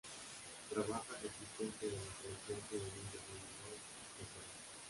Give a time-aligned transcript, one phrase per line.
[0.71, 3.77] Trabaja de asistente de la Selección juvenil de voleibol
[4.17, 4.49] de Perú.